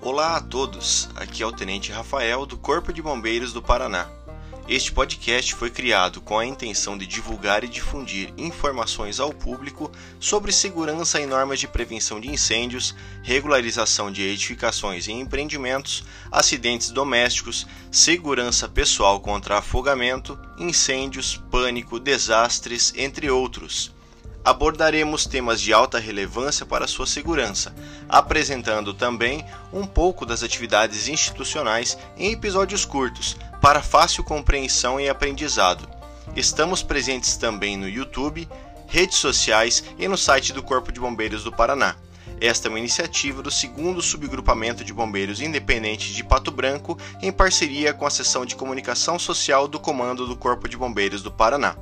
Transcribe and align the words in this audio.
Olá 0.00 0.36
a 0.36 0.40
todos, 0.40 1.08
aqui 1.16 1.42
é 1.42 1.46
o 1.46 1.50
Tenente 1.50 1.90
Rafael 1.90 2.46
do 2.46 2.56
Corpo 2.56 2.92
de 2.92 3.02
Bombeiros 3.02 3.52
do 3.52 3.60
Paraná. 3.60 4.08
Este 4.68 4.92
podcast 4.92 5.52
foi 5.56 5.70
criado 5.70 6.20
com 6.20 6.38
a 6.38 6.46
intenção 6.46 6.96
de 6.96 7.04
divulgar 7.04 7.64
e 7.64 7.68
difundir 7.68 8.32
informações 8.38 9.18
ao 9.18 9.32
público 9.32 9.90
sobre 10.20 10.52
segurança 10.52 11.20
e 11.20 11.26
normas 11.26 11.58
de 11.58 11.66
prevenção 11.66 12.20
de 12.20 12.30
incêndios, 12.30 12.94
regularização 13.24 14.12
de 14.12 14.22
edificações 14.22 15.08
e 15.08 15.12
empreendimentos, 15.12 16.04
acidentes 16.30 16.90
domésticos, 16.90 17.66
segurança 17.90 18.68
pessoal 18.68 19.18
contra 19.18 19.58
afogamento, 19.58 20.38
incêndios, 20.56 21.42
pânico, 21.50 21.98
desastres, 21.98 22.94
entre 22.96 23.28
outros 23.28 23.97
abordaremos 24.48 25.26
temas 25.26 25.60
de 25.60 25.74
alta 25.74 25.98
relevância 25.98 26.64
para 26.64 26.86
sua 26.86 27.06
segurança, 27.06 27.74
apresentando 28.08 28.94
também 28.94 29.44
um 29.70 29.86
pouco 29.86 30.24
das 30.24 30.42
atividades 30.42 31.06
institucionais 31.06 31.98
em 32.16 32.32
episódios 32.32 32.86
curtos, 32.86 33.36
para 33.60 33.82
fácil 33.82 34.24
compreensão 34.24 34.98
e 34.98 35.06
aprendizado. 35.06 35.86
Estamos 36.34 36.82
presentes 36.82 37.36
também 37.36 37.76
no 37.76 37.86
YouTube, 37.86 38.48
redes 38.86 39.18
sociais 39.18 39.84
e 39.98 40.08
no 40.08 40.16
site 40.16 40.54
do 40.54 40.62
Corpo 40.62 40.90
de 40.90 40.98
Bombeiros 40.98 41.44
do 41.44 41.52
Paraná. 41.52 41.94
Esta 42.40 42.68
é 42.68 42.70
uma 42.70 42.78
iniciativa 42.78 43.42
do 43.42 43.50
segundo 43.50 44.00
subgrupamento 44.00 44.82
de 44.82 44.94
bombeiros 44.94 45.42
independentes 45.42 46.14
de 46.14 46.24
Pato 46.24 46.50
Branco, 46.50 46.98
em 47.20 47.30
parceria 47.30 47.92
com 47.92 48.06
a 48.06 48.10
seção 48.10 48.46
de 48.46 48.56
comunicação 48.56 49.18
social 49.18 49.68
do 49.68 49.78
Comando 49.78 50.26
do 50.26 50.36
Corpo 50.36 50.66
de 50.66 50.76
Bombeiros 50.78 51.22
do 51.22 51.30
Paraná. 51.30 51.76